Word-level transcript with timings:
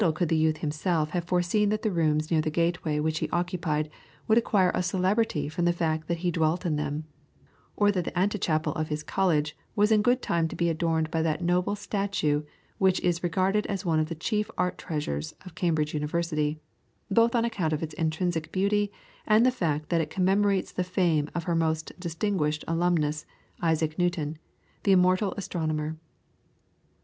Little 0.01 0.13
could 0.13 0.29
the 0.29 0.35
youth 0.35 0.57
himself 0.57 1.11
have 1.11 1.25
foreseen 1.25 1.69
that 1.69 1.83
the 1.83 1.91
rooms 1.91 2.31
near 2.31 2.41
the 2.41 2.49
gateway 2.49 2.99
which 2.99 3.19
he 3.19 3.29
occupied 3.29 3.87
would 4.27 4.35
acquire 4.39 4.71
a 4.73 4.81
celebrity 4.81 5.47
from 5.47 5.65
the 5.65 5.71
fact 5.71 6.07
that 6.07 6.17
he 6.25 6.31
dwelt 6.31 6.65
in 6.65 6.75
them, 6.75 7.03
or 7.75 7.91
that 7.91 8.05
the 8.05 8.17
ante 8.17 8.39
chapel 8.39 8.73
of 8.73 8.87
his 8.87 9.03
college 9.03 9.55
was 9.75 9.91
in 9.91 10.01
good 10.01 10.19
time 10.23 10.47
to 10.47 10.55
be 10.55 10.69
adorned 10.71 11.11
by 11.11 11.21
that 11.21 11.43
noble 11.43 11.75
statue, 11.75 12.41
which 12.79 12.99
is 13.01 13.21
regarded 13.21 13.67
as 13.67 13.85
one 13.85 13.99
of 13.99 14.09
the 14.09 14.15
chief 14.15 14.49
art 14.57 14.79
treasures 14.79 15.35
of 15.45 15.53
Cambridge 15.53 15.93
University, 15.93 16.59
both 17.11 17.35
on 17.35 17.45
account 17.45 17.71
of 17.71 17.83
its 17.83 17.93
intrinsic 17.93 18.51
beauty 18.51 18.91
and 19.27 19.45
the 19.45 19.51
fact 19.51 19.89
that 19.89 20.01
it 20.01 20.09
commemorates 20.09 20.71
the 20.71 20.83
fame 20.83 21.29
of 21.35 21.43
her 21.43 21.53
most 21.53 21.91
distinguished 21.99 22.65
alumnus, 22.67 23.27
Isaac 23.61 23.99
Newton, 23.99 24.39
the 24.81 24.93
immortal 24.93 25.35
astronomer. 25.37 25.95